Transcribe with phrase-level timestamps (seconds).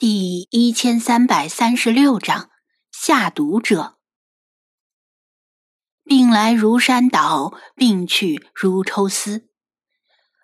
[0.00, 2.50] 第一千三百三十六章
[2.92, 3.96] 下毒者。
[6.04, 9.48] 病来如山倒，病去如抽丝。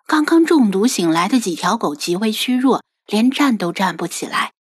[0.05, 4.51] 刚刚中毒醒来的几条狗极为虚弱，连站都站不起来。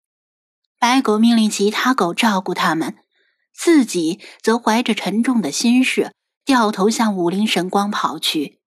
[0.78, 2.96] 白狗命令其他狗照顾它们，
[3.52, 6.12] 自己则怀着沉重的心事，
[6.44, 8.60] 掉头向武林神光跑去。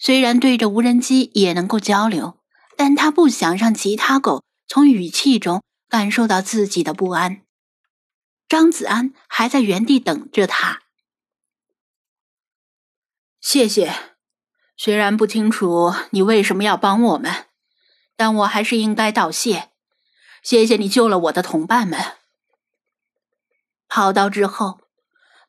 [0.00, 2.40] 虽然对着无人机也能够交流，
[2.76, 4.42] 但他不想让其他狗。
[4.66, 7.42] 从语气中感受到自己的不安。
[8.48, 10.82] 张子安还在原地等着他。
[13.40, 14.16] 谢谢，
[14.76, 17.46] 虽然不清楚你为什么要帮我们，
[18.16, 19.70] 但我还是应该道谢。
[20.42, 22.16] 谢谢你救了我的同伴们。
[23.88, 24.80] 跑到之后，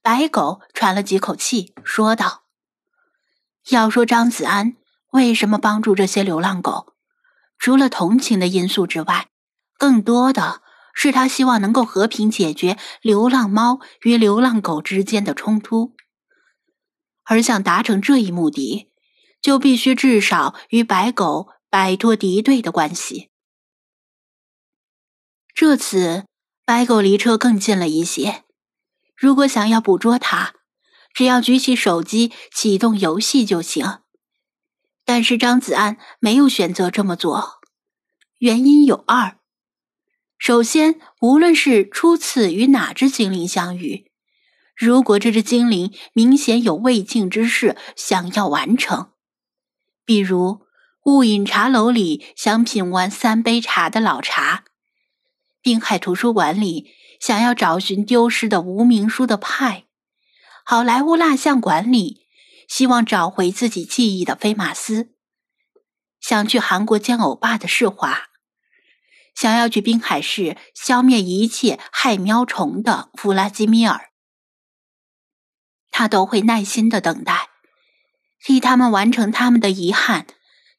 [0.02, 2.44] 白狗喘了几口气，说道
[3.70, 4.78] ：“要说张子安
[5.12, 6.94] 为什么帮助这些流浪狗？”
[7.58, 9.30] 除了同情的因素之外，
[9.78, 10.62] 更多的
[10.94, 15.96] 是他希望能够和平解决流浪猫与流浪狗之间的冲突。
[17.24, 18.92] 而想达成这一目的，
[19.42, 23.30] 就必须至少与白狗摆脱敌对的关系。
[25.54, 26.26] 这次，
[26.66, 28.44] 白狗离车更近了一些。
[29.16, 30.54] 如果想要捕捉它，
[31.14, 34.00] 只要举起手机启动游戏就行。
[35.06, 37.60] 但是张子安没有选择这么做，
[38.40, 39.38] 原因有二：
[40.40, 44.12] 首先，无论是初次与哪只精灵相遇，
[44.76, 49.12] 如果这只精灵明显有未尽之事想要完成，
[50.04, 50.66] 比如
[51.06, 54.66] 雾隐茶楼里想品完三杯茶的老茶，
[55.62, 56.90] 滨海图书馆里
[57.20, 59.86] 想要找寻丢失的无名书的派，
[60.66, 62.25] 好莱坞蜡像馆里。
[62.68, 65.14] 希望找回自己记忆的菲马斯，
[66.20, 68.30] 想去韩国见欧巴的世华，
[69.36, 74.12] 想要去滨海市消灭一切害喵虫的弗拉基米尔，
[75.92, 77.50] 他都会耐心的等待，
[78.44, 80.26] 替他们完成他们的遗憾，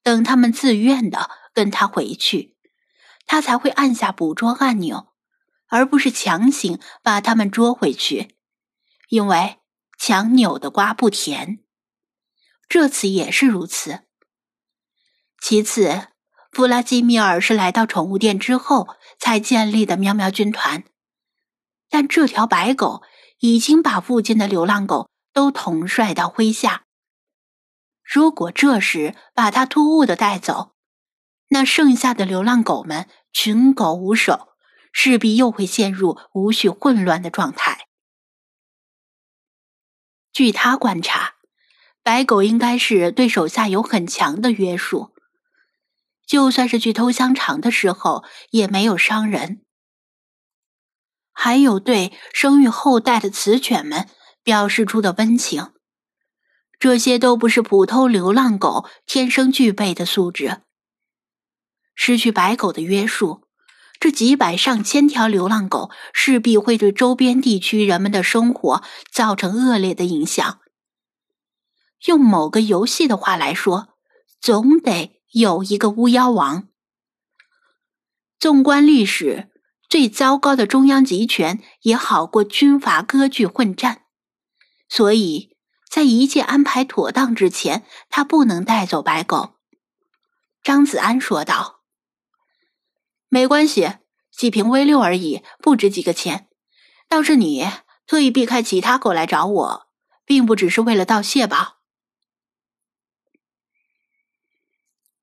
[0.03, 2.56] 等他们自愿的跟他回去，
[3.27, 5.15] 他才会按下捕捉按钮，
[5.69, 8.37] 而不是强行把他们捉回去，
[9.09, 9.59] 因为
[9.99, 11.60] 强扭的瓜不甜。
[12.69, 14.00] 这次也是如此。
[15.41, 16.09] 其次，
[16.50, 18.88] 弗拉基米尔是来到宠物店之后
[19.19, 20.84] 才建立的喵喵军团，
[21.88, 23.03] 但这条白狗
[23.38, 26.87] 已经把附近的流浪狗都统帅到麾下。
[28.03, 30.75] 如果这时把它突兀的带走，
[31.50, 34.48] 那剩下的流浪狗们群狗无首，
[34.93, 37.87] 势必又会陷入无序混乱的状态。
[40.33, 41.35] 据他观察。
[42.06, 45.12] 白狗应该是对手下有很强的约束，
[46.25, 49.62] 就算是去偷香肠的时候也没有伤人。
[51.33, 54.09] 还有对生育后代的雌犬们
[54.45, 55.72] 表示出的温情，
[56.78, 60.61] 这些都不是普通流浪狗天生具备的素质。
[61.97, 63.43] 失去白狗的约束，
[63.99, 70.61] 这几百上千条流浪狗势必会对周边地区人们的生活造成恶劣的影响。
[72.06, 73.94] 用某个游戏的话来说，
[74.41, 76.69] 总得有一个巫妖王。
[78.39, 79.50] 纵观历史，
[79.89, 84.03] 最糟糕的中央集权也好过军阀割据混战。
[84.89, 85.56] 所以
[85.91, 89.55] 在一切安排妥当之前，他不能带走白狗。
[90.62, 91.81] 张子安说道
[93.28, 93.95] ：“没关系，
[94.31, 96.49] 几瓶 V 六而已，不值几个钱。
[97.09, 97.69] 倒是你
[98.06, 99.87] 特意避开其他狗来找我，
[100.25, 101.75] 并不只是为了道谢吧？”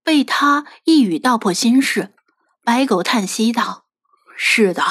[0.03, 2.13] 被他一语道破心事，
[2.63, 3.85] 白狗叹息道
[4.37, 4.83] ：“是的，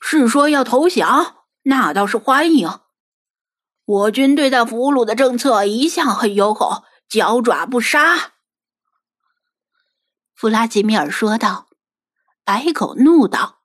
[0.00, 2.80] 是说要投降，那倒是欢迎。
[3.84, 8.32] 我军对待俘虏的政策一向很友好，脚爪不杀。”
[10.36, 11.68] 弗拉基米尔说道。
[12.46, 13.62] 白狗怒道：“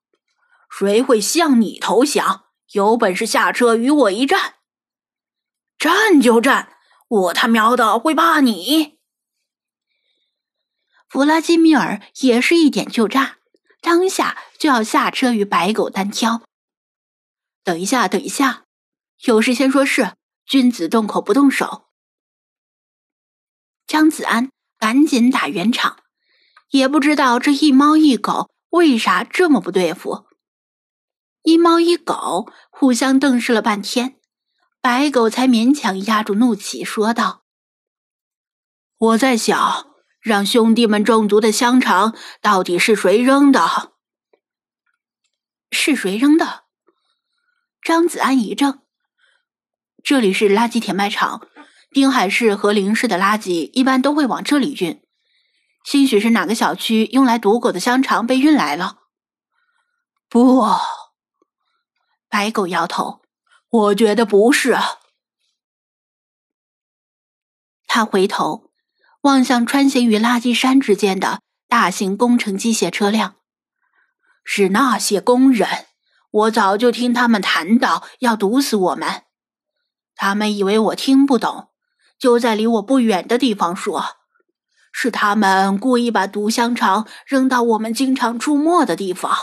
[0.71, 2.45] 谁会向你投降？
[2.71, 4.55] 有本事下车与我一战！
[5.77, 6.77] 战就战！”
[7.09, 8.99] 我他喵的会怕你！
[11.09, 13.39] 弗拉基米尔也是一点就炸，
[13.81, 16.43] 当下就要下车与白狗单挑。
[17.63, 18.65] 等一下，等一下，
[19.23, 20.13] 有事先说事，
[20.45, 21.87] 君子动口不动手。
[23.87, 25.97] 张子安赶紧打圆场，
[26.69, 30.27] 也不知道这一猫一狗为啥这么不对付。
[31.41, 34.18] 一猫一狗互相瞪视了半天。
[34.81, 37.43] 白狗才勉强压住怒气，说道
[38.97, 39.87] ：“我在想，
[40.21, 43.93] 让兄弟们中毒的香肠到底是谁扔的？
[45.71, 46.63] 是谁扔的？
[47.81, 48.83] 张子安一怔。
[50.01, 51.47] 这里是垃圾填埋场，
[51.89, 55.03] 滨海市和林市的垃圾一般都会往这里运。
[55.83, 58.99] 兴许是哪个小区用来毒狗的香肠被运来了。
[60.29, 60.65] 不，
[62.29, 63.18] 白狗摇头，
[63.69, 64.77] 我觉得不是。
[67.85, 68.71] 他回头
[69.21, 73.35] 望向穿行于垃圾山之间的大型工程机械车辆，
[74.43, 75.87] 是那些工人。
[76.31, 79.23] 我早就听他们谈到要毒死我们，
[80.15, 81.69] 他们以为我听不懂，
[82.19, 84.17] 就在离我不远的地方说。
[84.91, 89.35] 是他们故意把毒香肠扔到我们经常出没的地方。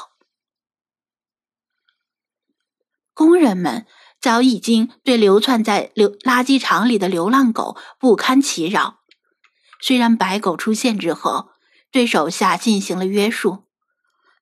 [3.14, 3.86] 工人们
[4.20, 9.00] 早已经对流窜在流垃圾场里的流浪狗不堪其扰。
[9.80, 11.50] 虽然白狗出现之后
[11.92, 13.64] 对手下进行了约束，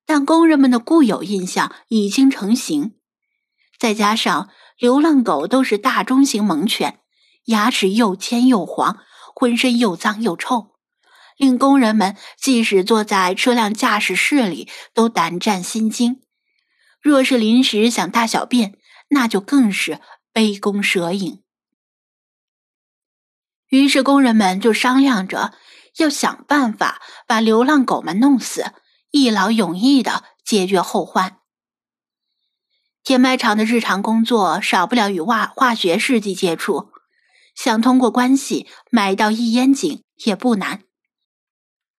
[0.05, 2.93] 但工人们的固有印象已经成型。
[3.77, 6.99] 再加上流浪狗都是大中型猛犬，
[7.45, 8.97] 牙齿又尖又黄，
[9.35, 10.71] 浑身又脏又臭。
[11.37, 16.21] 令工人们即使坐在车辆驾驶室里都胆战心惊，
[17.01, 18.77] 若是临时想大小便，
[19.15, 20.01] 那就更是
[20.33, 21.41] 杯弓蛇影。
[23.69, 25.53] 于是工人们就商量着
[25.97, 28.73] 要想办法把流浪狗们弄死，
[29.11, 31.37] 一劳永逸的解决后患。
[33.05, 36.91] 填埋场的日常工作少不了与化化学试剂接触，
[37.55, 40.83] 想通过关系买到一烟井也不难。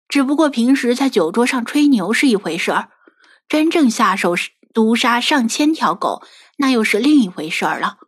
[0.07, 2.91] 只不过平时在酒桌上吹牛是一回事儿，
[3.49, 4.35] 真正下手
[4.75, 6.23] 毒杀上千条狗，
[6.57, 7.99] 那又是另一回事儿了。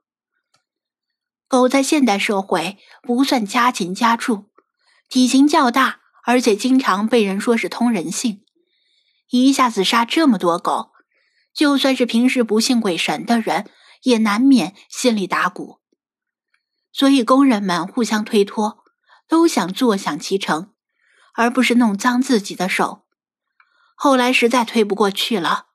[1.46, 4.50] 狗在现代社会不算家禽家畜，
[5.08, 8.44] 体型较大，而且经常被人说是通人性。
[9.30, 10.92] 一下子杀这么多狗，
[11.54, 13.70] 就算是平时不信鬼神的人，
[14.02, 15.80] 也难免心里打鼓。
[16.92, 18.84] 所以工人们互相推脱，
[19.28, 20.72] 都想坐享其成。
[21.34, 23.04] 而不是弄脏自己的手。
[23.94, 25.66] 后来实在推不过去了，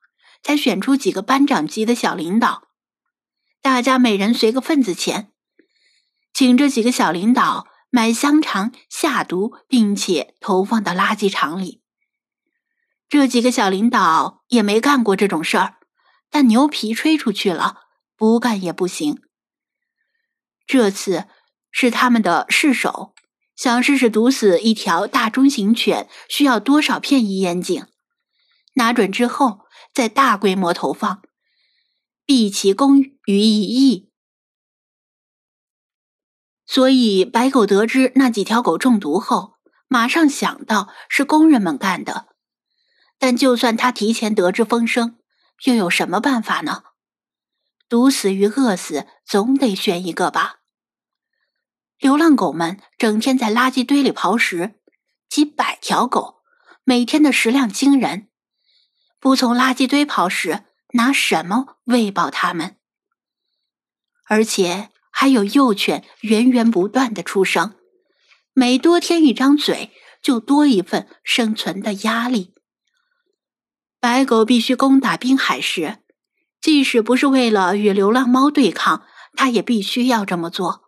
[0.42, 2.63] 才选出几个班长级的小领导，
[3.64, 5.32] 大家每人随个份子钱，
[6.34, 11.80] 请这几个小领导买香肠下毒，并且投放到垃圾场里。
[13.08, 15.76] 这几个小领导也没干过这种事儿，
[16.28, 17.76] 但牛皮吹出去了，
[18.18, 19.22] 不干也不行。
[20.66, 21.24] 这次
[21.70, 23.14] 是他们的试手。
[23.56, 27.86] 想试试毒死一条大中型犬需要多少片一烟井，
[28.74, 29.60] 拿准之后
[29.94, 31.22] 再大规模投放，
[32.24, 34.10] 毕其功于一役。
[36.66, 39.54] 所以白狗得知那几条狗中毒后，
[39.86, 42.28] 马上想到是工人们干的。
[43.18, 45.18] 但就算他提前得知风声，
[45.64, 46.82] 又有什么办法呢？
[47.88, 50.60] 毒死与饿死，总得选一个吧。
[51.98, 54.80] 流浪狗们整天在垃圾堆里刨食，
[55.28, 56.42] 几百条狗，
[56.82, 58.28] 每天的食量惊人。
[59.20, 62.76] 不从垃圾堆刨食，拿什么喂饱它们？
[64.26, 67.74] 而且还有幼犬源源不断的出生，
[68.52, 69.90] 每多添一张嘴，
[70.22, 72.54] 就多一份生存的压力。
[74.00, 75.98] 白狗必须攻打滨海市，
[76.60, 79.04] 即使不是为了与流浪猫对抗，
[79.34, 80.84] 它也必须要这么做。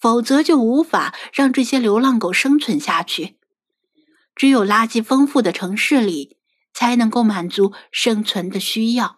[0.00, 3.38] 否则就无法让这些流浪狗生存下去。
[4.36, 6.38] 只有垃圾丰富的城市里，
[6.72, 9.17] 才能够满足生存的需要。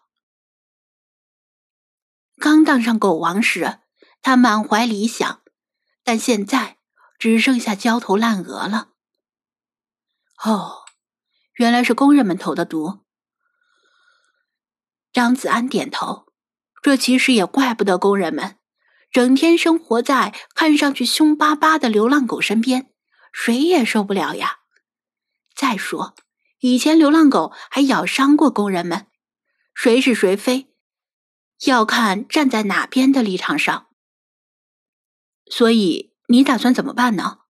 [2.40, 3.80] 刚当上狗王时，
[4.23, 5.42] 他满怀理想，
[6.02, 6.78] 但现在
[7.18, 8.88] 只剩下焦头烂额了。
[10.42, 10.85] 哦，
[11.52, 13.00] 原来是工人们投的毒。
[15.12, 16.32] 张子安点头，
[16.82, 18.56] 这其实也怪不得工人们。
[19.11, 22.90] 整天生活在看上去凶巴巴的流浪狗身边，
[23.35, 24.61] 谁也受不了呀。
[25.54, 26.14] 再说，
[26.61, 29.09] 以前流浪狗还咬伤过工人们，
[29.75, 30.69] 谁是谁非，
[31.64, 33.88] 要看站在哪边的立场上。
[35.50, 37.40] 所以你打算怎么办呢？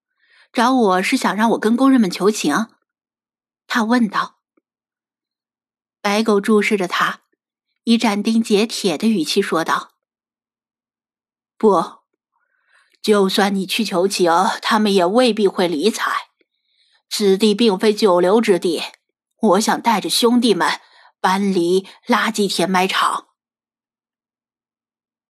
[0.51, 2.67] 找我是想让我跟工人们求情？
[3.67, 4.39] 他问道。
[6.01, 7.21] 白狗注视着他，
[7.83, 9.91] 以斩钉截铁的语气说道。
[11.57, 11.99] 不，
[13.01, 16.11] 就算你去求情，他们也未必会理睬。
[17.09, 18.81] 此地并非久留之地，
[19.37, 20.81] 我想带着兄弟们
[21.21, 23.27] 搬离垃圾填埋场。